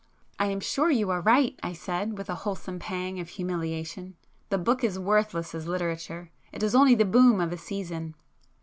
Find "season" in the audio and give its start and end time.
7.59-8.15